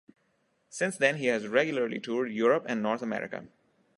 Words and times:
Since 0.71 0.97
then 0.97 1.17
he 1.17 1.27
has 1.27 1.45
regularly 1.47 1.99
toured 1.99 2.31
Europe 2.31 2.65
and 2.67 2.81
North 2.81 3.03
America. 3.03 3.47